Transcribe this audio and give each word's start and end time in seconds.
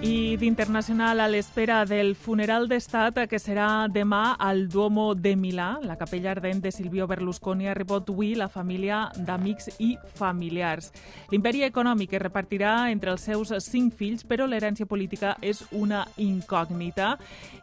I 0.00 0.36
d'internacional 0.36 1.18
a 1.18 1.26
l'espera 1.26 1.80
del 1.84 2.12
funeral 2.14 2.68
d'estat 2.70 3.16
que 3.26 3.40
serà 3.42 3.88
demà 3.90 4.36
al 4.38 4.68
Duomo 4.70 5.16
de 5.18 5.32
Milà. 5.34 5.80
La 5.82 5.96
capella 5.98 6.30
ardent 6.30 6.60
de 6.62 6.70
Silvio 6.70 7.08
Berlusconi 7.10 7.66
ha 7.66 7.74
rebut 7.74 8.12
avui 8.12 8.36
la 8.38 8.46
família 8.46 9.08
d'amics 9.16 9.72
i 9.82 9.96
familiars. 10.14 10.92
L'imperi 11.32 11.64
econòmic 11.66 12.14
es 12.14 12.22
repartirà 12.22 12.92
entre 12.92 13.10
els 13.10 13.26
seus 13.26 13.50
cinc 13.66 13.96
fills, 13.98 14.22
però 14.22 14.46
l'herència 14.46 14.86
política 14.86 15.34
és 15.42 15.64
una 15.72 16.04
incògnita. 16.16 17.16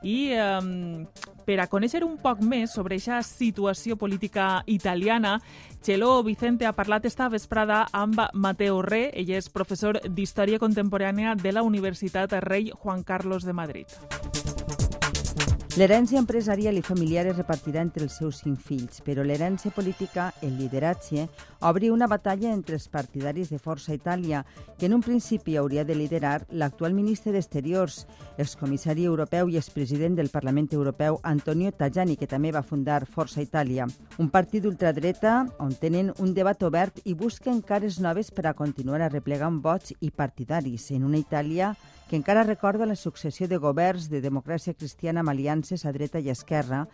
I 0.04 0.18
eh, 0.36 1.08
per 1.46 1.62
a 1.62 1.70
conèixer 1.72 2.04
un 2.04 2.18
poc 2.20 2.44
més 2.44 2.76
sobre 2.76 3.00
aquesta 3.00 3.22
situació 3.24 3.96
política 3.96 4.62
italiana, 4.68 5.40
Txeló 5.86 6.24
Vicente 6.24 6.66
ha 6.66 6.74
parlat 6.74 7.06
esta 7.06 7.30
vesprada 7.30 7.84
amb 7.94 8.18
Mateo 8.34 8.80
Re, 8.82 9.12
ell 9.14 9.30
és 9.38 9.52
professor 9.54 10.00
d'Història 10.10 10.58
Contemporània 10.58 11.36
de 11.38 11.52
la 11.54 11.62
Universitat 11.62 12.25
Rei 12.34 12.72
Juan 12.74 13.04
Carlos 13.04 13.44
de 13.44 13.54
Madrid. 13.54 13.88
L'herència 15.76 16.22
empresarial 16.22 16.78
i 16.80 16.82
familiar 16.88 17.26
es 17.28 17.36
repartirà 17.36 17.82
entre 17.84 18.06
els 18.06 18.14
seus 18.16 18.38
cinc 18.40 18.62
fills, 18.64 19.02
però 19.04 19.26
l'herència 19.28 19.74
política, 19.76 20.30
el 20.40 20.54
lideratge, 20.56 21.26
obri 21.68 21.90
una 21.92 22.08
batalla 22.08 22.54
entre 22.56 22.78
els 22.78 22.86
partidaris 22.88 23.50
de 23.52 23.60
Força 23.60 23.92
Itàlia, 23.92 24.46
que 24.80 24.88
en 24.88 24.96
un 24.96 25.02
principi 25.04 25.58
hauria 25.60 25.84
de 25.84 25.98
liderar 26.00 26.46
l'actual 26.50 26.96
ministre 26.96 27.34
d'Exteriors, 27.36 28.06
excomissari 28.40 29.04
europeu 29.04 29.52
i 29.52 29.58
expresident 29.60 30.16
del 30.16 30.32
Parlament 30.32 30.72
Europeu 30.72 31.20
Antonio 31.24 31.74
Tajani, 31.76 32.16
que 32.16 32.32
també 32.32 32.54
va 32.56 32.64
fundar 32.64 33.02
Força 33.04 33.44
Itàlia. 33.44 33.90
Un 34.18 34.32
partit 34.32 34.64
d'ultradreta 34.64 35.42
on 35.60 35.76
tenen 35.76 36.14
un 36.24 36.32
debat 36.34 36.64
obert 36.64 37.04
i 37.04 37.18
busquen 37.20 37.60
cares 37.60 38.00
noves 38.00 38.32
per 38.32 38.48
a 38.48 38.56
continuar 38.56 39.02
arreplegant 39.02 39.60
vots 39.60 39.92
i 40.00 40.08
partidaris 40.08 40.88
en 40.96 41.04
una 41.04 41.20
Itàlia 41.20 41.74
que 42.10 42.16
encara 42.16 42.44
recorda 42.44 42.86
la 42.86 42.96
successió 42.96 43.48
de 43.48 43.58
governs 43.58 44.10
de 44.10 44.22
democràcia 44.22 44.74
cristiana 44.74 45.22
amb 45.22 45.34
aliances 45.34 45.86
a 45.86 45.94
dreta 45.96 46.20
i 46.20 46.30
esquerra 46.30 46.86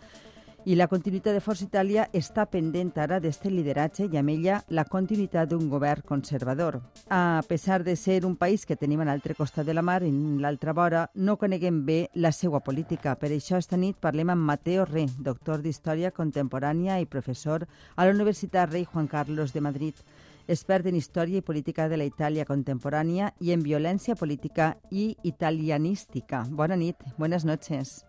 i 0.64 0.76
la 0.78 0.86
continuïtat 0.86 1.34
de 1.34 1.42
Força 1.42 1.64
Itàlia 1.66 2.04
està 2.14 2.44
pendent 2.46 2.92
ara 3.02 3.18
d'este 3.20 3.50
lideratge 3.50 4.06
i 4.06 4.18
amb 4.20 4.30
ella 4.30 4.60
la 4.70 4.84
continuïtat 4.86 5.50
d'un 5.50 5.64
govern 5.68 6.04
conservador. 6.06 6.78
A 7.10 7.42
pesar 7.48 7.82
de 7.82 7.96
ser 7.96 8.20
un 8.24 8.36
país 8.36 8.64
que 8.64 8.76
tenim 8.78 9.02
a 9.02 9.08
l'altre 9.08 9.34
costat 9.34 9.66
de 9.66 9.74
la 9.74 9.82
mar, 9.82 10.04
en 10.06 10.38
l'altra 10.40 10.72
vora, 10.72 11.08
no 11.14 11.36
coneguem 11.36 11.82
bé 11.84 11.98
la 12.14 12.30
seva 12.30 12.60
política. 12.60 13.16
Per 13.18 13.32
això 13.32 13.58
esta 13.58 13.76
nit 13.76 13.98
parlem 13.98 14.30
amb 14.30 14.46
Mateo 14.46 14.86
Re, 14.86 15.08
doctor 15.18 15.62
d'Història 15.66 16.14
Contemporània 16.14 17.00
i 17.00 17.10
professor 17.10 17.66
a 17.96 18.06
la 18.06 18.14
Universitat 18.14 18.70
Rei 18.70 18.86
Juan 18.86 19.10
Carlos 19.10 19.52
de 19.52 19.66
Madrid 19.66 19.98
expert 20.48 20.86
en 20.86 20.96
història 20.96 21.38
i 21.38 21.46
política 21.46 21.88
de 21.88 21.98
la 22.00 22.06
Itàlia 22.08 22.46
contemporània 22.48 23.32
i 23.40 23.52
en 23.52 23.62
violència 23.62 24.16
política 24.18 24.76
i 24.90 25.16
italianística. 25.22 26.44
Bona 26.50 26.76
nit, 26.76 26.96
buenas 27.18 27.44
noches. 27.44 28.04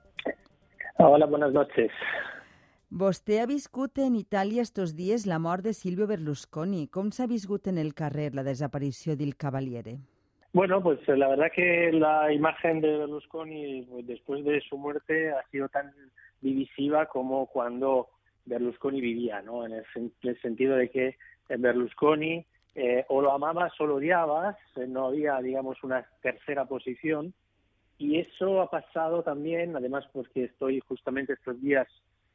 Hola, 0.98 1.26
buenas 1.26 1.54
noches. 1.54 1.92
Vostè 2.94 3.40
ha 3.42 3.48
viscut 3.50 3.98
en 3.98 4.14
Itàlia 4.16 4.62
estos 4.62 4.92
dies 4.94 5.26
la 5.26 5.40
mort 5.42 5.66
de 5.66 5.74
Silvio 5.74 6.06
Berlusconi. 6.06 6.86
Com 6.94 7.10
s'ha 7.10 7.26
viscut 7.26 7.68
en 7.72 7.80
el 7.82 7.96
carrer 7.98 8.36
la 8.36 8.44
desaparició 8.46 9.16
del 9.18 9.36
Cavaliere? 9.36 9.98
Bueno, 10.54 10.84
pues 10.84 11.00
la 11.08 11.28
verdad 11.28 11.48
que 11.56 11.92
la 11.92 12.32
imagen 12.32 12.82
de 12.82 12.96
Berlusconi 13.00 13.88
pues, 13.90 14.06
después 14.06 14.46
de 14.46 14.62
su 14.62 14.78
muerte 14.78 15.32
ha 15.32 15.42
sido 15.50 15.68
tan 15.70 15.92
divisiva 16.42 17.08
como 17.08 17.48
cuando 17.48 18.10
Berlusconi 18.46 19.02
vivía, 19.02 19.42
¿no? 19.42 19.66
En 19.66 19.72
el, 19.72 19.84
en 19.96 20.12
el 20.22 20.40
sentido 20.42 20.76
de 20.76 20.92
que 20.92 21.16
Berlusconi 21.62 22.46
eh, 22.76 23.06
o 23.10 23.22
lo 23.22 23.32
amabas 23.32 23.74
o 23.80 23.86
lo 23.86 23.96
odiabas, 23.96 24.58
eh, 24.76 24.88
no 24.88 25.08
había, 25.08 25.40
digamos, 25.40 25.84
una 25.84 26.06
tercera 26.22 26.66
posición. 26.66 27.34
Y 27.98 28.20
eso 28.20 28.62
ha 28.62 28.70
pasado 28.70 29.24
también, 29.24 29.76
además, 29.76 30.06
porque 30.12 30.46
estoy 30.46 30.80
justamente 30.80 31.34
estos 31.34 31.62
días 31.62 31.88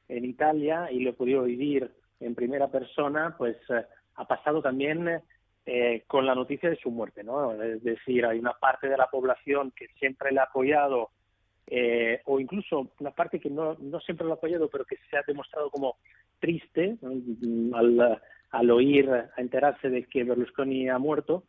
en 0.09 0.25
Italia 0.25 0.89
y 0.91 1.01
lo 1.01 1.11
he 1.11 1.15
podido 1.15 1.43
vivir 1.43 1.91
en 2.21 2.35
primera 2.35 2.69
persona, 2.69 3.35
pues 3.37 3.57
eh, 3.69 3.85
ha 4.17 4.27
pasado 4.27 4.63
también 4.63 5.21
eh, 5.67 6.05
con 6.07 6.27
la 6.27 6.35
noticia 6.35 6.71
de 6.71 6.77
su 6.77 6.91
muerte, 6.91 7.23
¿no? 7.23 7.61
Es 7.63 7.83
decir, 7.83 8.25
hay 8.25 8.39
una 8.39 8.55
parte 8.55 8.89
de 8.89 8.97
la 8.97 9.07
población 9.07 9.73
que 9.77 9.87
siempre 9.99 10.33
le 10.33 10.41
ha 10.41 10.45
apoyado, 10.45 11.11
eh, 11.67 12.23
o 12.25 12.41
incluso 12.41 12.91
una 12.99 13.11
parte 13.11 13.39
que 13.39 13.51
no, 13.51 13.77
no 13.79 14.01
siempre 14.01 14.27
lo 14.27 14.33
ha 14.33 14.37
apoyado, 14.37 14.69
pero 14.69 14.85
que 14.85 14.97
se 15.11 15.17
ha 15.17 15.23
demostrado 15.27 15.71
como 15.71 15.97
triste 16.41 16.97
¿no? 17.03 17.77
al, 17.77 18.21
al 18.51 18.71
oír, 18.71 19.11
a 19.11 19.31
enterarse 19.37 19.91
de 19.91 20.05
que 20.05 20.25
Berlusconi 20.25 20.89
ha 20.89 20.99
muerto, 20.99 21.45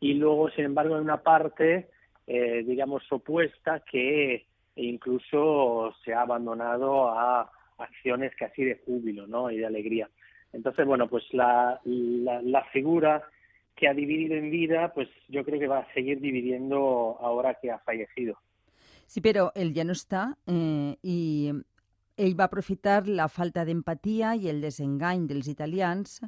y 0.00 0.14
luego, 0.14 0.50
sin 0.50 0.64
embargo, 0.64 0.96
hay 0.96 1.00
una 1.00 1.22
parte, 1.22 1.88
eh, 2.26 2.64
digamos, 2.66 3.04
opuesta 3.10 3.80
que 3.80 4.46
incluso 4.76 5.94
se 6.04 6.12
ha 6.12 6.22
abandonado 6.22 7.08
a 7.08 7.50
acciones 7.78 8.32
casi 8.36 8.64
de 8.64 8.80
júbilo 8.84 9.26
¿no? 9.26 9.50
y 9.50 9.58
de 9.58 9.66
alegría. 9.66 10.08
Entonces, 10.52 10.86
bueno, 10.86 11.08
pues 11.08 11.24
la, 11.32 11.80
la, 11.84 12.64
figura 12.72 13.22
que 13.74 13.88
ha 13.88 13.94
dividido 13.94 14.34
en 14.34 14.50
vida, 14.50 14.92
pues 14.92 15.08
yo 15.28 15.44
creo 15.44 15.58
que 15.58 15.66
va 15.66 15.78
a 15.78 15.94
seguir 15.94 16.20
dividiendo 16.20 17.16
ahora 17.20 17.54
que 17.60 17.70
ha 17.70 17.78
fallecido. 17.78 18.38
Sí, 19.12 19.20
però 19.20 19.50
ell 19.60 19.74
ja 19.76 19.84
no 19.84 19.92
està 19.92 20.22
eh, 20.48 20.96
i 21.04 21.52
ell 22.16 22.34
va 22.38 22.48
aprofitar 22.48 23.06
la 23.08 23.28
falta 23.28 23.64
d'empatia 23.64 24.34
i 24.36 24.48
el 24.52 24.60
desengany 24.60 25.26
dels 25.30 25.48
italians 25.48 26.20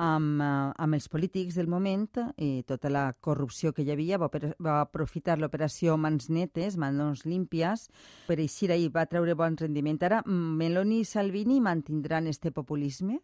amb, 0.00 0.40
eh, 0.40 0.72
amb 0.76 0.94
els 0.96 1.08
polítics 1.12 1.56
del 1.58 1.68
moment 1.68 2.08
i 2.36 2.62
tota 2.66 2.90
la 2.90 3.12
corrupció 3.20 3.72
que 3.72 3.82
hi 3.82 3.90
havia, 3.92 4.18
va, 4.18 4.30
va 4.58 4.80
aprofitar 4.80 5.38
l'operació 5.38 5.96
Mans 5.96 6.30
Netes, 6.30 6.76
Manos 6.76 7.26
Límpies, 7.26 7.88
per 8.26 8.38
així 8.38 8.70
ahir 8.70 8.90
va 8.94 9.06
treure 9.06 9.34
bon 9.34 9.58
rendiment. 9.60 10.00
Ara, 10.02 10.22
Meloni 10.26 11.00
i 11.00 11.04
Salvini 11.04 11.60
mantindran 11.60 12.26
este 12.26 12.52
populisme? 12.52 13.20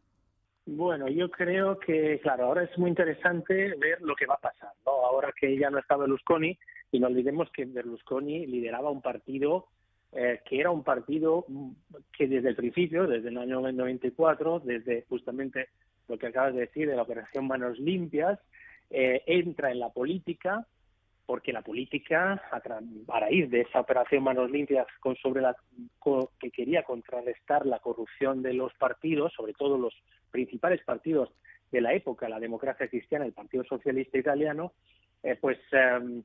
Bueno, 0.66 1.08
yo 1.08 1.30
creo 1.30 1.78
que, 1.78 2.18
claro, 2.22 2.46
ahora 2.46 2.64
es 2.64 2.76
muy 2.76 2.90
interesante 2.90 3.76
ver 3.78 4.02
lo 4.02 4.16
que 4.16 4.26
va 4.26 4.34
a 4.34 4.40
pasar, 4.40 4.72
¿no? 4.84 4.92
Ahora 5.06 5.32
que 5.38 5.56
ya 5.56 5.70
no 5.70 5.78
está 5.78 5.96
Berlusconi, 5.96 6.58
y 6.90 7.00
no 7.00 7.06
olvidemos 7.08 7.50
que 7.50 7.64
Berlusconi 7.64 8.46
lideraba 8.46 8.90
un 8.90 9.02
partido 9.02 9.68
eh, 10.16 10.40
que 10.44 10.60
era 10.60 10.70
un 10.70 10.82
partido 10.82 11.46
que 12.16 12.26
desde 12.26 12.48
el 12.48 12.56
principio, 12.56 13.06
desde 13.06 13.28
el 13.28 13.38
año 13.38 13.60
94, 13.60 14.60
desde 14.60 15.04
justamente 15.08 15.68
lo 16.08 16.18
que 16.18 16.28
acabas 16.28 16.54
de 16.54 16.60
decir 16.60 16.88
de 16.88 16.96
la 16.96 17.02
operación 17.02 17.46
Manos 17.46 17.78
Limpias, 17.78 18.38
eh, 18.90 19.22
entra 19.26 19.70
en 19.70 19.80
la 19.80 19.90
política, 19.90 20.66
porque 21.26 21.52
la 21.52 21.62
política, 21.62 22.40
a, 22.50 23.18
raíz 23.20 23.50
de 23.50 23.62
esa 23.62 23.80
operación 23.80 24.22
Manos 24.22 24.50
Limpias 24.50 24.86
con 25.00 25.16
sobre 25.16 25.42
la 25.42 25.56
que 26.40 26.50
quería 26.50 26.84
contrarrestar 26.84 27.66
la 27.66 27.80
corrupción 27.80 28.42
de 28.42 28.54
los 28.54 28.72
partidos, 28.74 29.32
sobre 29.34 29.52
todo 29.52 29.76
los 29.76 29.94
principales 30.30 30.82
partidos 30.84 31.30
de 31.72 31.80
la 31.80 31.92
época, 31.94 32.28
la 32.28 32.38
democracia 32.40 32.88
cristiana, 32.88 33.26
el 33.26 33.32
Partido 33.32 33.64
Socialista 33.64 34.18
Italiano, 34.18 34.72
eh, 35.22 35.36
pues 35.40 35.58
eh, 35.72 36.22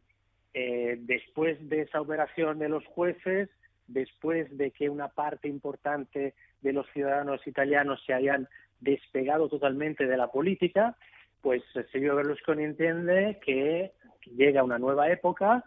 eh, 0.53 0.97
después 1.01 1.57
de 1.69 1.81
esa 1.81 2.01
operación 2.01 2.59
de 2.59 2.69
los 2.69 2.85
jueces, 2.85 3.49
después 3.93 4.55
de 4.57 4.71
que 4.71 4.89
una 4.89 5.09
parte 5.09 5.47
importante 5.47 6.33
de 6.61 6.73
los 6.73 6.87
ciudadanos 6.91 7.45
italianos 7.47 8.01
se 8.05 8.13
hayan 8.13 8.47
despegado 8.79 9.49
totalmente 9.49 10.05
de 10.07 10.17
la 10.17 10.27
política, 10.27 10.95
pues 11.41 11.63
Silvio 11.91 12.15
Berlusconi 12.15 12.63
entiende 12.63 13.39
que 13.43 13.93
llega 14.25 14.63
una 14.63 14.79
nueva 14.79 15.09
época, 15.09 15.63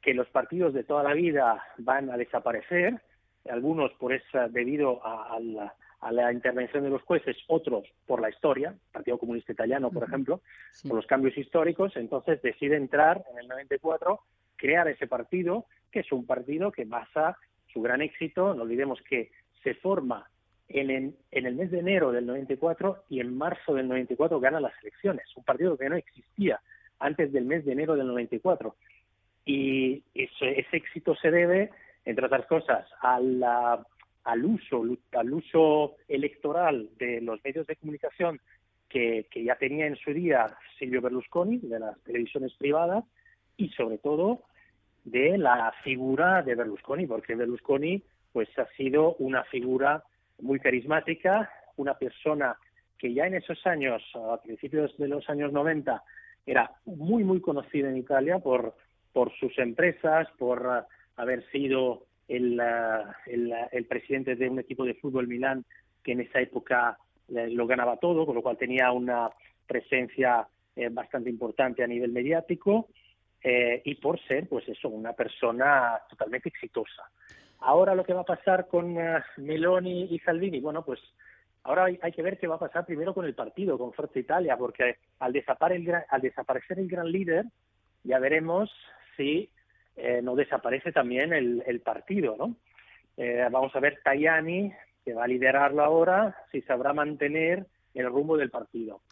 que 0.00 0.14
los 0.14 0.28
partidos 0.28 0.74
de 0.74 0.84
toda 0.84 1.02
la 1.02 1.14
vida 1.14 1.62
van 1.78 2.10
a 2.10 2.16
desaparecer, 2.16 3.00
algunos 3.48 3.92
por 3.94 4.12
esa, 4.12 4.48
debido 4.48 5.04
a, 5.04 5.34
a, 5.34 5.40
la, 5.40 5.74
a 6.00 6.12
la 6.12 6.32
intervención 6.32 6.84
de 6.84 6.90
los 6.90 7.02
jueces, 7.02 7.36
otros 7.48 7.84
por 8.06 8.20
la 8.20 8.30
historia, 8.30 8.70
el 8.70 8.92
Partido 8.92 9.18
Comunista 9.18 9.52
Italiano, 9.52 9.90
por 9.90 10.04
ejemplo, 10.04 10.40
sí. 10.72 10.88
por 10.88 10.96
los 10.96 11.06
cambios 11.06 11.36
históricos, 11.36 11.96
entonces 11.96 12.40
decide 12.42 12.76
entrar 12.76 13.24
en 13.30 13.38
el 13.38 13.48
94, 13.48 14.20
crear 14.56 14.88
ese 14.88 15.06
partido, 15.06 15.66
que 15.90 16.00
es 16.00 16.12
un 16.12 16.26
partido 16.26 16.72
que 16.72 16.84
basa 16.84 17.36
su 17.72 17.82
gran 17.82 18.02
éxito, 18.02 18.54
no 18.54 18.62
olvidemos 18.62 19.00
que 19.02 19.30
se 19.62 19.74
forma 19.74 20.28
en, 20.68 21.14
el 21.30 21.54
mes 21.54 21.70
de 21.70 21.80
enero 21.80 22.12
del 22.12 22.26
94 22.26 23.04
y 23.08 23.20
en 23.20 23.36
marzo 23.36 23.74
del 23.74 23.88
94 23.88 24.40
gana 24.40 24.60
las 24.60 24.72
elecciones, 24.82 25.24
un 25.36 25.44
partido 25.44 25.76
que 25.76 25.88
no 25.88 25.96
existía 25.96 26.60
antes 26.98 27.32
del 27.32 27.44
mes 27.44 27.64
de 27.64 27.72
enero 27.72 27.96
del 27.96 28.06
94. 28.06 28.74
Y 29.44 30.02
ese, 30.14 30.66
éxito 30.72 31.14
se 31.16 31.30
debe, 31.30 31.70
entre 32.04 32.26
otras 32.26 32.46
cosas, 32.46 32.86
al 33.02 34.44
uso 34.44 35.96
electoral 36.08 36.88
de 36.98 37.20
los 37.20 37.42
medios 37.44 37.66
de 37.66 37.76
comunicación 37.76 38.40
que, 38.88 39.26
que 39.30 39.44
ya 39.44 39.56
tenía 39.56 39.86
en 39.86 39.96
su 39.96 40.12
día 40.12 40.56
Silvio 40.78 41.02
Berlusconi, 41.02 41.58
de 41.58 41.80
las 41.80 42.00
televisiones 42.04 42.54
privadas, 42.54 43.04
y 43.56 43.68
sobre 43.70 43.98
todo 43.98 44.44
de 45.04 45.38
la 45.38 45.72
figura 45.82 46.42
de 46.42 46.54
Berlusconi, 46.54 47.06
porque 47.06 47.34
Berlusconi 47.34 48.02
pues 48.32 48.48
ha 48.58 48.66
sido 48.76 49.14
una 49.18 49.44
figura 49.44 50.02
muy 50.40 50.58
carismática, 50.58 51.50
una 51.76 51.94
persona 51.94 52.56
que 52.98 53.12
ya 53.12 53.26
en 53.26 53.34
esos 53.34 53.66
años, 53.66 54.02
a 54.14 54.40
principios 54.42 54.96
de 54.96 55.08
los 55.08 55.28
años 55.28 55.52
90, 55.52 56.02
era 56.46 56.70
muy, 56.84 57.24
muy 57.24 57.40
conocida 57.40 57.88
en 57.88 57.96
Italia 57.96 58.38
por, 58.38 58.74
por 59.12 59.32
sus 59.38 59.56
empresas, 59.58 60.28
por 60.38 60.66
uh, 60.66 61.20
haber 61.20 61.44
sido 61.50 62.04
el, 62.28 62.60
el, 63.26 63.48
uh, 63.48 63.68
el, 63.72 63.84
presidente 63.86 64.36
de 64.36 64.48
un 64.48 64.60
equipo 64.60 64.84
de 64.84 64.94
fútbol 64.94 65.26
Milán 65.28 65.64
que 66.02 66.12
en 66.12 66.20
esa 66.20 66.40
época 66.40 66.98
eh, 67.28 67.48
lo 67.50 67.66
ganaba 67.66 67.96
todo, 67.96 68.26
con 68.26 68.34
lo 68.34 68.42
cual 68.42 68.56
tenía 68.56 68.90
una 68.92 69.30
presencia 69.66 70.46
eh, 70.74 70.88
bastante 70.90 71.30
importante 71.30 71.82
a 71.82 71.86
nivel 71.86 72.12
mediático 72.12 72.88
eh, 73.42 73.82
y 73.84 73.94
por 73.96 74.20
ser, 74.26 74.48
pues 74.48 74.68
eso, 74.68 74.88
una 74.88 75.12
persona 75.12 76.00
totalmente 76.08 76.48
exitosa. 76.48 77.10
Ahora 77.60 77.94
lo 77.94 78.04
que 78.04 78.14
va 78.14 78.22
a 78.22 78.24
pasar 78.24 78.66
con 78.68 78.96
uh, 78.96 79.20
Meloni 79.36 80.08
y 80.10 80.18
Salvini, 80.20 80.60
bueno, 80.60 80.84
pues 80.84 81.00
ahora 81.64 81.84
hay, 81.84 82.12
que 82.12 82.22
ver 82.22 82.38
qué 82.38 82.46
va 82.46 82.56
a 82.56 82.60
pasar 82.60 82.84
primero 82.84 83.14
con 83.14 83.24
el 83.24 83.34
partido, 83.34 83.78
con 83.78 83.92
Forza 83.92 84.18
Italia, 84.18 84.56
porque 84.56 84.96
al, 85.20 85.32
desapare 85.32 85.76
el, 85.76 85.92
al 86.08 86.20
desaparecer 86.20 86.78
el 86.78 86.88
gran 86.88 87.10
líder, 87.10 87.44
ya 88.04 88.18
veremos 88.18 88.70
si 89.16 89.48
eh, 89.96 90.20
no 90.22 90.34
desaparece 90.34 90.90
también 90.92 91.32
el, 91.32 91.62
el 91.66 91.80
partido, 91.80 92.36
¿no? 92.36 92.56
Eh, 93.16 93.46
vamos 93.50 93.74
a 93.76 93.80
ver 93.80 94.00
Tajani, 94.02 94.72
que 95.04 95.14
va 95.14 95.24
a 95.24 95.28
liderarlo 95.28 95.84
ahora, 95.84 96.36
si 96.50 96.62
sabrá 96.62 96.92
mantener 96.92 97.66
el 97.94 98.06
rumbo 98.06 98.36
del 98.36 98.50
partido. 98.50 99.02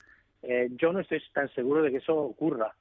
Eh, 0.42 0.68
yo 0.72 0.92
no 0.92 1.00
estoy 1.00 1.22
tan 1.32 1.48
seguro 1.50 1.82
de 1.82 1.90
que 1.90 1.98
eso 1.98 2.16
ocurra. 2.16 2.74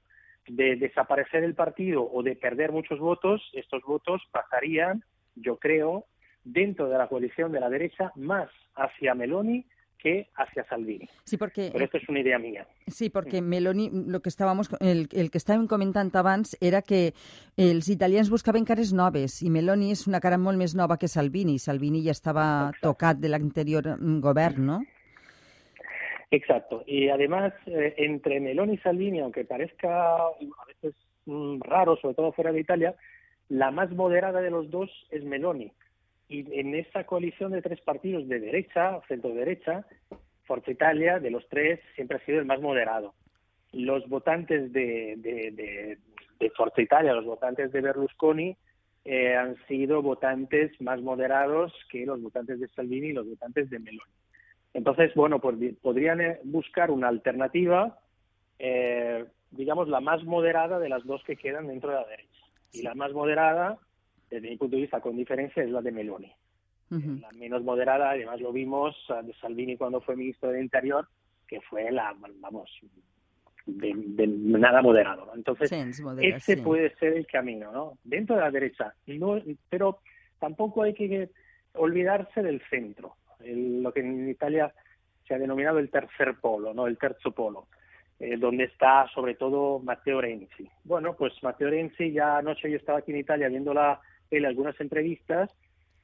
De 0.50 0.76
desaparecer 0.76 1.44
el 1.44 1.56
partido 1.56 2.10
o 2.12 2.24
de 2.24 2.36
perder 2.36 2.72
muchos 2.72 3.00
votos, 3.00 3.42
estos 3.54 3.84
votos 3.84 4.22
pasarían 4.32 5.04
yo 5.42 5.58
creo, 5.58 6.06
dentro 6.44 6.90
de 6.90 6.98
la 6.98 7.08
coalición 7.08 7.52
de 7.52 7.60
la 7.60 7.70
derecha 7.70 8.12
más 8.16 8.50
hacia 8.76 9.14
Meloni 9.14 9.66
que 9.98 10.30
hacia 10.36 10.64
Salvini. 10.70 11.10
Sí, 11.26 11.36
porque... 11.36 11.70
Pero 11.74 11.84
esto 11.84 11.98
es 11.98 12.08
una 12.08 12.22
idea 12.22 12.40
mía. 12.40 12.66
Sí, 12.88 13.10
perquè 13.12 13.42
Meloni, 13.44 13.90
lo 14.08 14.22
que 14.22 14.30
estàvamos, 14.32 14.70
el, 14.80 15.10
el 15.12 15.28
que 15.28 15.42
estàvem 15.42 15.66
comentant 15.68 16.14
abans 16.16 16.56
era 16.64 16.80
que 16.82 17.12
els 17.60 17.90
italians 17.92 18.32
buscaven 18.32 18.64
cares 18.64 18.94
noves 18.96 19.42
i 19.44 19.52
Meloni 19.52 19.92
és 19.92 20.06
una 20.08 20.22
cara 20.24 20.40
molt 20.40 20.56
més 20.58 20.72
nova 20.72 20.96
que 20.96 21.12
Salvini. 21.12 21.58
Salvini 21.60 22.00
ja 22.06 22.16
estava 22.16 22.46
Exacto. 22.70 22.94
tocat 22.94 23.20
de 23.20 23.34
l'anterior 23.34 23.92
govern, 24.24 24.66
¿no? 24.72 24.80
Exacto. 26.32 26.84
Y 26.86 27.10
además, 27.10 27.54
eh, 27.66 27.96
entre 27.98 28.40
Meloni 28.40 28.76
y 28.76 28.78
Salvini, 28.78 29.20
aunque 29.20 29.46
parezca 29.46 30.16
a 30.18 30.66
veces 30.68 30.96
mm, 31.26 31.62
raro, 31.62 31.98
sobre 31.98 32.16
todo 32.16 32.32
fuera 32.34 32.52
de 32.52 32.60
Italia, 32.60 32.96
La 33.50 33.72
más 33.72 33.90
moderada 33.92 34.42
de 34.42 34.52
los 34.52 34.70
dos 34.70 34.90
es 35.10 35.24
Meloni. 35.24 35.72
Y 36.28 36.60
en 36.60 36.76
esa 36.76 37.06
coalición 37.06 37.52
de 37.52 37.64
tres 37.64 37.82
partidos 37.82 38.28
de 38.28 38.40
derecha, 38.40 39.02
centro-derecha, 39.08 39.86
Forza 40.46 40.70
Italia, 40.72 41.20
de 41.20 41.32
los 41.32 41.48
tres, 41.50 41.80
siempre 41.96 42.18
ha 42.18 42.26
sido 42.26 42.40
el 42.40 42.46
más 42.46 42.62
moderado. 42.62 43.16
Los 43.72 44.08
votantes 44.08 44.72
de, 44.72 45.16
de, 45.18 45.52
de, 45.52 45.98
de 46.40 46.50
Forza 46.52 46.82
Italia, 46.82 47.14
los 47.14 47.26
votantes 47.26 47.72
de 47.72 47.82
Berlusconi, 47.82 48.56
eh, 49.06 49.36
han 49.36 49.56
sido 49.68 50.04
votantes 50.04 50.80
más 50.82 51.02
moderados 51.02 51.74
que 51.90 52.06
los 52.06 52.22
votantes 52.22 52.60
de 52.60 52.68
Salvini 52.68 53.08
y 53.08 53.14
los 53.14 53.28
votantes 53.28 53.70
de 53.72 53.80
Meloni. 53.80 54.14
Entonces, 54.74 55.14
bueno, 55.16 55.40
pues 55.40 55.56
podrían 55.82 56.22
eh, 56.22 56.40
buscar 56.44 56.92
una 56.92 57.08
alternativa, 57.08 58.00
eh, 58.60 59.26
digamos, 59.52 59.88
la 59.88 60.00
más 60.00 60.24
moderada 60.24 60.80
de 60.80 60.90
las 60.90 61.04
dos 61.06 61.24
que 61.24 61.36
quedan 61.36 61.68
dentro 61.68 61.90
de 61.90 61.96
la 61.96 62.08
derecha. 62.08 62.46
Y 62.72 62.84
la 62.84 62.94
más 62.94 63.12
moderada, 63.14 63.78
desde 64.30 64.50
mi 64.50 64.58
punto 64.58 64.76
de 64.76 64.84
vista, 64.84 65.02
con 65.02 65.18
diferencia, 65.18 65.64
es 65.64 65.70
la 65.70 65.82
de 65.82 65.92
Meloni. 65.92 66.32
Uh 66.92 66.96
-huh. 66.96 67.22
La 67.22 67.32
menos 67.32 67.64
moderada, 67.64 68.12
además 68.12 68.40
lo 68.42 68.52
vimos 68.52 68.96
de 69.24 69.34
Salvini 69.34 69.76
cuando 69.78 70.02
fue 70.02 70.16
ministro 70.16 70.50
del 70.50 70.62
Interior, 70.62 71.08
que 71.48 71.62
fue 71.62 71.92
la, 71.92 72.16
vamos, 72.40 72.70
de, 73.66 73.94
de 73.96 74.28
nada 74.28 74.82
moderado. 74.82 75.26
¿no? 75.26 75.36
Entonces, 75.36 75.70
sí, 75.70 76.04
modera, 76.04 76.36
este 76.36 76.56
sí. 76.56 76.62
puede 76.62 76.96
ser 76.96 77.14
el 77.14 77.28
camino, 77.28 77.72
¿no? 77.72 77.98
Dentro 78.04 78.36
de 78.36 78.42
la 78.42 78.52
derecha, 78.52 78.94
no, 79.08 79.42
pero 79.70 80.00
tampoco 80.40 80.84
hay 80.84 80.94
que 80.94 81.30
olvidarse 81.74 82.42
del 82.42 82.62
centro, 82.70 83.16
el, 83.44 83.84
lo 83.84 83.92
que 83.92 84.02
en 84.02 84.30
Italia 84.30 84.74
se 85.28 85.36
ha 85.36 85.40
denominado 85.40 85.80
el 85.80 85.90
tercer 85.90 86.36
polo, 86.42 86.74
¿no? 86.74 86.88
El 86.88 86.98
terzo 86.98 87.32
polo 87.32 87.68
eh, 88.20 88.36
donde 88.38 88.66
está 88.66 89.08
sobre 89.16 89.36
todo 89.36 89.80
Matteo 89.80 90.20
Renzi. 90.20 90.70
Bueno, 90.84 91.16
pues 91.16 91.32
Matteo 91.42 91.70
Renzi 91.70 92.12
ya 92.12 92.38
anoche 92.38 92.70
yo 92.70 92.76
estaba 92.76 93.00
aquí 93.00 93.12
en 93.12 93.20
Italia 93.20 93.48
viendo 93.48 93.74
la, 93.74 94.02
en 94.30 94.46
algunas 94.46 94.78
entrevistas 94.82 95.50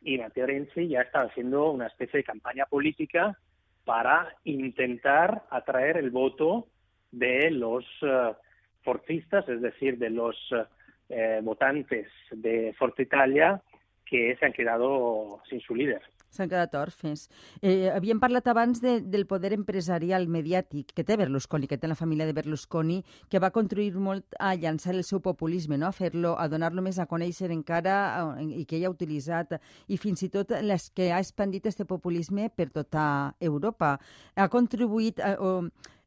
y 0.01 0.17
Matteo 0.17 0.47
Renzi 0.47 0.87
ya 0.87 1.01
está 1.01 1.23
haciendo 1.23 1.71
una 1.71 1.87
especie 1.87 2.19
de 2.19 2.23
campaña 2.23 2.67
política 2.67 3.37
para 3.83 4.33
intentar 4.45 5.43
atraer 5.49 5.97
el 5.97 6.09
voto 6.09 6.67
de 7.11 7.51
los 7.51 7.83
uh, 8.01 8.33
forcistas, 8.81 9.47
es 9.49 9.61
decir, 9.61 9.97
de 9.97 10.09
los 10.09 10.37
uh, 10.53 11.43
votantes 11.43 12.07
de 12.31 12.73
Forza 12.77 13.01
Italia 13.01 13.61
que 14.05 14.37
se 14.37 14.45
han 14.45 14.53
quedado 14.53 15.41
sin 15.49 15.59
su 15.59 15.75
líder. 15.75 16.01
S'han 16.35 16.49
quedat 16.51 16.75
orfes. 16.75 17.27
Eh, 17.61 17.89
havíem 17.93 18.19
parlat 18.19 18.47
abans 18.51 18.81
de, 18.83 18.97
del 19.01 19.25
poder 19.29 19.53
empresarial 19.55 20.27
mediàtic 20.31 20.91
que 20.95 21.05
té 21.07 21.17
Berlusconi, 21.19 21.69
que 21.71 21.79
té 21.79 21.87
la 21.87 21.97
família 21.97 22.27
de 22.27 22.35
Berlusconi, 22.35 22.99
que 23.29 23.39
va 23.39 23.53
contribuir 23.55 23.95
molt 23.95 24.35
a 24.39 24.53
llançar 24.59 24.93
el 24.95 25.03
seu 25.07 25.21
populisme, 25.23 25.79
no? 25.79 25.87
a 25.87 25.95
fer-lo, 25.95 26.35
a 26.39 26.49
donar-lo 26.51 26.83
més 26.85 26.99
a 26.99 27.07
conèixer 27.09 27.51
encara 27.55 27.95
i 28.43 28.65
que 28.67 28.79
ell 28.79 28.89
ha 28.89 28.93
utilitzat, 28.93 29.57
i 29.87 29.97
fins 30.01 30.25
i 30.27 30.31
tot 30.33 30.51
les 30.61 30.89
que 30.95 31.11
ha 31.13 31.21
expandit 31.23 31.65
este 31.71 31.87
populisme 31.87 32.49
per 32.49 32.69
tota 32.75 33.07
Europa. 33.39 33.95
Ha 34.35 34.51
contribuït... 34.51 35.23
A, 35.23 35.35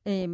eh, 0.05 0.29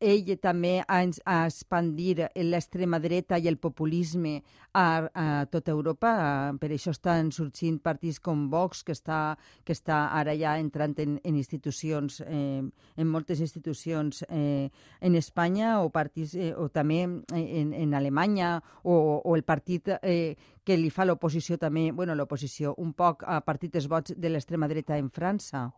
ell 0.00 0.30
també 0.40 0.78
a, 0.80 1.00
a 1.02 1.36
expandir 1.46 2.28
l'extrema 2.46 3.00
dreta 3.02 3.38
i 3.38 3.48
el 3.50 3.58
populisme 3.58 4.38
a, 4.72 5.08
a 5.12 5.46
tota 5.50 5.72
Europa. 5.72 6.12
Per 6.60 6.70
això 6.72 6.92
estan 6.94 7.32
sorgint 7.34 7.80
partits 7.82 8.20
com 8.20 8.46
Vox, 8.50 8.84
que 8.86 8.94
està, 8.94 9.36
que 9.64 9.74
està 9.74 10.06
ara 10.14 10.36
ja 10.38 10.56
entrant 10.58 10.94
en, 11.02 11.18
en 11.24 11.36
institucions, 11.36 12.20
eh, 12.26 12.62
en 12.62 13.10
moltes 13.10 13.40
institucions 13.40 14.22
eh, 14.28 14.70
en 15.00 15.18
Espanya 15.18 15.80
o, 15.82 15.90
partits, 15.90 16.34
eh, 16.38 16.52
o 16.54 16.68
també 16.68 17.02
en, 17.04 17.74
en 17.74 17.94
Alemanya 17.94 18.58
o, 18.84 18.94
o 19.24 19.34
el 19.36 19.42
partit 19.42 19.90
eh, 20.02 20.36
que 20.64 20.76
li 20.76 20.90
fa 20.92 21.06
l'oposició 21.08 21.56
també, 21.56 21.90
bueno, 21.96 22.14
l'oposició, 22.14 22.74
un 22.78 22.92
poc 22.92 23.24
a 23.24 23.40
partits 23.40 23.88
vots 23.88 24.14
de 24.14 24.30
l'extrema 24.30 24.68
dreta 24.68 24.98
en 25.00 25.08
França. 25.10 25.70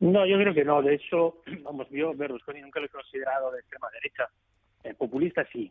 No, 0.00 0.26
yo 0.26 0.38
creo 0.38 0.54
que 0.54 0.64
no. 0.64 0.82
De 0.82 0.94
hecho, 0.94 1.42
vamos, 1.62 1.88
yo 1.90 2.14
Berlusconi 2.14 2.60
nunca 2.60 2.80
lo 2.80 2.86
he 2.86 2.90
considerado 2.90 3.50
de 3.50 3.60
extrema 3.60 3.88
derecha. 3.92 4.28
Eh, 4.84 4.94
populista 4.94 5.46
sí. 5.52 5.70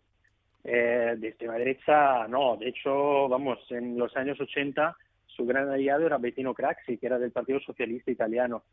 Eh, 0.63 1.15
de 1.17 1.27
extrema 1.27 1.55
derecha 1.55 2.27
no. 2.27 2.57
De 2.57 2.69
hecho, 2.69 3.27
vamos, 3.27 3.59
en 3.71 3.97
los 3.97 4.15
años 4.15 4.39
80 4.39 4.95
su 5.25 5.45
gran 5.45 5.69
aliado 5.69 6.05
era 6.05 6.17
Bettino 6.17 6.53
Craxi, 6.53 6.97
que 6.97 7.07
era 7.07 7.17
del 7.17 7.31
Partido 7.31 7.59
Socialista 7.61 8.11
Italiano. 8.11 8.63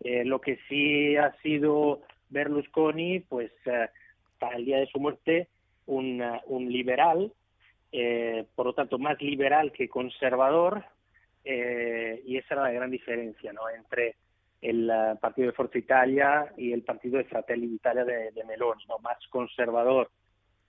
Eh, 0.00 0.24
lo 0.24 0.40
que 0.40 0.58
sí 0.68 1.16
ha 1.16 1.32
sido 1.42 2.02
Berlusconi, 2.30 3.20
pues 3.20 3.52
eh, 3.66 3.88
hasta 4.32 4.56
el 4.56 4.64
día 4.64 4.78
de 4.78 4.86
su 4.86 4.98
muerte, 4.98 5.48
un, 5.86 6.20
uh, 6.20 6.40
un 6.46 6.70
liberal, 6.72 7.32
eh, 7.92 8.46
por 8.54 8.66
lo 8.66 8.74
tanto 8.74 8.98
más 8.98 9.20
liberal 9.20 9.70
que 9.72 9.88
conservador, 9.88 10.84
eh, 11.44 12.22
y 12.26 12.38
esa 12.38 12.54
era 12.54 12.62
la 12.64 12.72
gran 12.72 12.90
diferencia 12.90 13.52
¿no? 13.52 13.68
entre 13.68 14.16
el 14.64 14.90
uh, 14.90 15.18
partido 15.18 15.48
de 15.48 15.52
Forza 15.52 15.76
Italia 15.76 16.50
y 16.56 16.72
el 16.72 16.82
partido 16.82 17.18
de 17.18 17.24
Fratelli 17.24 17.66
d'Italia 17.66 18.04
de, 18.04 18.44
Meloni, 18.46 18.82
¿no? 18.88 18.98
más 18.98 19.18
conservador 19.28 20.10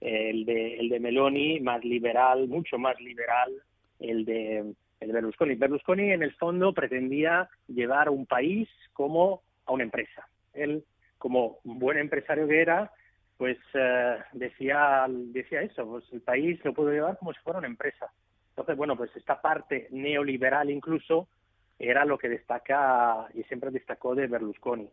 eh, 0.02 0.32
el, 0.32 0.46
de, 0.46 0.78
el 0.78 0.90
de 0.90 1.00
Meloni, 1.00 1.62
más 1.62 1.84
liberal, 1.84 2.50
mucho 2.50 2.78
más 2.78 3.00
liberal 3.00 3.54
el 4.02 4.26
de, 4.26 4.58
el 5.00 5.08
de 5.08 5.14
Berlusconi. 5.14 5.56
Berlusconi 5.56 6.12
en 6.12 6.24
el 6.24 6.34
fondo 6.34 6.74
pretendía 6.74 7.50
llevar 7.68 8.10
un 8.10 8.26
país 8.26 8.68
como 8.92 9.44
a 9.66 9.72
una 9.72 9.86
empresa. 9.86 10.28
Él, 10.54 10.84
como 11.18 11.60
buen 11.64 11.98
empresario 11.98 12.50
que 12.50 12.62
era, 12.62 12.92
pues 13.38 13.58
uh, 13.76 14.22
decía, 14.34 15.06
decía 15.08 15.62
eso, 15.62 15.88
pues 15.88 16.04
el 16.12 16.20
país 16.20 16.60
lo 16.66 16.74
puedo 16.74 16.92
llevar 16.92 17.18
como 17.18 17.32
si 17.32 17.40
fuera 17.40 17.60
una 17.60 17.70
empresa. 17.70 18.12
Entonces, 18.50 18.76
bueno, 18.76 18.98
pues 18.98 19.16
esta 19.16 19.42
parte 19.42 19.88
neoliberal 19.92 20.70
incluso 20.70 21.30
era 21.80 22.06
lo 22.06 22.18
que 22.18 22.30
destaca 22.30 23.28
y 23.34 23.44
siempre 23.44 23.72
destacó 23.72 24.16
de 24.16 24.28
Berlusconi. 24.28 24.90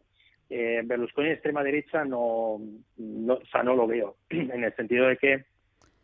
Eh, 0.51 0.83
Berlusconi 0.85 1.29
de 1.29 1.35
extrema 1.35 1.63
derecha 1.63 2.05
no, 2.05 2.61
no, 2.97 3.35
o 3.35 3.47
sea, 3.47 3.63
no 3.63 3.75
lo 3.75 3.87
veo, 3.87 4.17
en 4.31 4.65
el 4.65 4.75
sentido 4.75 5.07
de 5.07 5.17
que, 5.17 5.45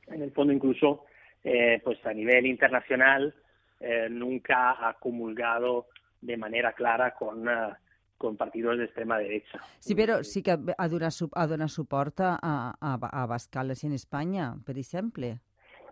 en 0.07 0.23
el 0.23 0.33
fondo, 0.33 0.53
incluso 0.53 1.05
eh, 1.45 1.81
pues 1.85 2.05
a 2.07 2.13
nivel 2.13 2.47
internacional, 2.47 3.35
eh, 3.81 4.09
nunca 4.11 4.89
ha 4.89 4.95
comulgado 4.95 5.87
de 6.21 6.37
manera 6.37 6.73
clara 6.73 7.15
con, 7.15 7.47
uh, 7.47 7.73
con 8.17 8.37
partidos 8.37 8.79
de 8.79 8.85
extrema 8.85 9.19
derecha. 9.19 9.61
Sí, 9.79 9.95
però 9.95 10.25
sí 10.25 10.43
que 10.43 10.51
ha 10.51 10.89
donat, 10.89 11.15
ha 11.33 11.47
donat 11.47 11.71
suport 11.71 12.21
a, 12.21 12.39
a, 12.43 12.99
a 12.99 13.27
Bascal 13.27 13.71
en 13.71 13.93
España, 13.93 14.57
per 14.67 14.77
exemple. 14.79 15.39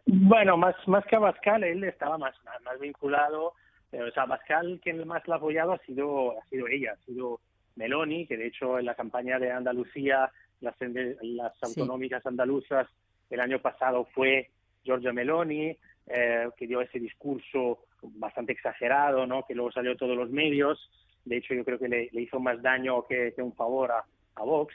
Bueno, 0.05 0.57
más, 0.57 0.75
más 0.88 1.05
que 1.07 1.16
a 1.16 1.21
Bascal, 1.21 1.62
él 1.64 1.85
estaba 1.85 2.19
más, 2.19 2.35
más 2.64 2.81
vinculado 2.81 3.55
o 3.93 4.11
sea, 4.11 4.26
Pascal 4.26 4.81
quien 4.83 5.07
más 5.07 5.26
la 5.26 5.37
ha 5.37 5.38
apoyado 5.38 5.73
ha 5.73 5.78
sido, 5.78 6.38
ha 6.38 6.45
sido 6.47 6.66
ella, 6.69 6.93
ha 6.93 7.05
sido 7.05 7.40
Meloni, 7.76 8.26
que 8.26 8.35
que 8.35 8.43
de 8.43 8.47
hecho 8.49 8.78
en 8.78 8.87
la 8.87 8.95
campaña 8.95 9.38
de 9.38 9.52
Andalucía, 9.52 10.31
las, 10.61 10.75
las 10.81 11.62
autonómicas 11.62 12.25
andaluzas, 12.26 12.88
el 13.31 13.40
año 13.40 13.61
pasado 13.61 14.07
fue 14.14 14.50
Giorgia 14.85 15.12
Meloni, 15.12 15.76
eh, 16.07 16.49
que 16.57 16.66
dio 16.66 16.81
ese 16.81 17.00
discurso 17.00 17.81
bastante 18.02 18.52
exagerado, 18.52 19.26
¿no? 19.26 19.45
que 19.45 19.55
luego 19.55 19.73
salió 19.73 19.93
en 19.93 19.99
todos 19.99 20.16
los 20.16 20.31
medios. 20.31 20.90
De 21.25 21.38
hecho, 21.38 21.55
yo 21.55 21.64
creo 21.64 21.78
que 21.78 21.88
le, 21.88 22.09
hizo 22.12 22.38
más 22.38 22.62
daño 22.62 23.05
que, 23.07 23.35
un 23.38 23.55
favor 23.55 23.90
a, 23.90 24.05
Vox, 24.43 24.75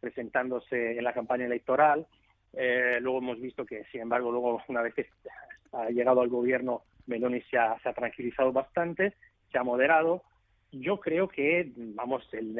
presentándose 0.00 0.98
en 0.98 1.02
la 1.02 1.12
campaña 1.12 1.46
electoral. 1.46 2.06
Eh, 2.52 2.98
luego 3.00 3.18
hemos 3.18 3.40
visto 3.40 3.64
que, 3.64 3.84
sin 3.90 4.02
embargo, 4.02 4.30
luego 4.30 4.62
una 4.68 4.82
vez 4.82 4.94
que 4.94 5.06
ha 5.72 5.90
llegado 5.90 6.20
al 6.20 6.28
gobierno, 6.28 6.82
Meloni 7.08 7.40
se 7.50 7.58
ha, 7.58 7.76
tranquilizado 7.94 8.52
bastante, 8.52 9.14
se 9.50 9.58
ha 9.58 9.64
moderado. 9.64 10.22
Yo 10.70 11.00
creo 11.00 11.28
que, 11.28 11.72
vamos, 11.76 12.28
en, 12.32 12.56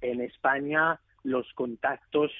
en 0.00 0.20
España 0.20 1.00
los 1.22 1.50
contactos 1.54 2.30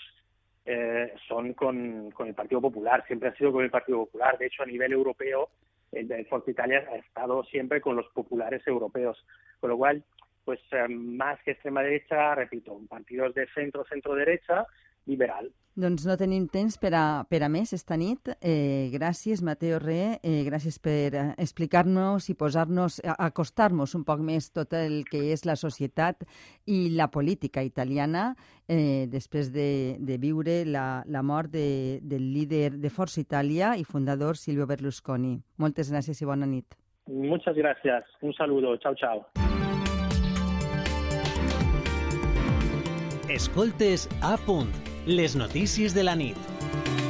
eh, 0.66 1.12
son 1.28 1.52
con, 1.52 2.12
el 2.18 2.34
Partido 2.34 2.60
Popular, 2.60 3.04
siempre 3.06 3.28
ha 3.28 3.34
sido 3.34 3.52
con 3.52 3.64
el 3.64 3.70
Partido 3.70 4.04
Popular. 4.04 4.38
De 4.38 4.46
hecho, 4.46 4.62
a 4.62 4.66
nivel 4.66 4.92
europeo, 4.92 5.50
el 5.92 6.26
Forza 6.26 6.50
Italia 6.50 6.86
ha 6.90 6.96
estado 6.96 7.44
siempre 7.44 7.80
con 7.80 7.96
los 7.96 8.06
populares 8.08 8.66
europeos. 8.66 9.24
Con 9.60 9.70
lo 9.70 9.76
cual, 9.76 10.02
pues 10.44 10.60
eh, 10.72 10.88
más 10.88 11.40
que 11.42 11.52
extrema 11.52 11.82
derecha, 11.82 12.34
repito, 12.34 12.78
partidos 12.88 13.34
de 13.34 13.46
centro, 13.48 13.84
centro-derecha, 13.84 14.66
liberal. 15.06 15.52
Doncs 15.74 16.04
no 16.06 16.14
tenim 16.14 16.44
temps 16.46 16.76
per 16.78 16.92
a, 16.94 17.24
per 17.26 17.40
a 17.42 17.48
més 17.50 17.72
esta 17.74 17.96
nit. 17.98 18.30
Eh, 18.38 18.92
gràcies, 18.92 19.40
Mateo 19.42 19.80
Re. 19.82 20.20
Eh, 20.22 20.44
gràcies 20.46 20.78
per 20.78 21.16
eh, 21.18 21.24
explicar-nos 21.42 22.28
i 22.30 22.36
posar-nos, 22.38 23.00
acostar-nos 23.02 23.96
un 23.98 24.04
poc 24.06 24.22
més 24.22 24.52
tot 24.54 24.76
el 24.78 25.02
que 25.10 25.24
és 25.34 25.42
la 25.42 25.56
societat 25.58 26.22
i 26.70 26.94
la 26.94 27.08
política 27.10 27.66
italiana 27.66 28.36
eh, 28.68 29.10
després 29.10 29.50
de, 29.50 29.98
de 29.98 30.20
viure 30.22 30.60
la, 30.62 31.02
la 31.10 31.24
mort 31.26 31.50
de, 31.50 31.98
del 32.06 32.30
líder 32.30 32.78
de 32.78 32.94
Força 32.94 33.18
Itàlia 33.18 33.74
i 33.74 33.82
fundador 33.82 34.38
Silvio 34.38 34.70
Berlusconi. 34.70 35.40
Moltes 35.58 35.90
gràcies 35.90 36.22
i 36.22 36.30
bona 36.30 36.46
nit. 36.46 36.78
Muchas 37.10 37.58
gracias. 37.58 38.06
Un 38.22 38.32
saludo. 38.32 38.78
Chao, 38.78 38.94
chao. 38.94 39.26
Escoltes 43.26 44.06
a 44.22 44.36
punt 44.46 44.93
les 45.06 45.36
notícies 45.36 45.94
de 45.94 46.02
la 46.02 46.16
nit. 46.16 47.03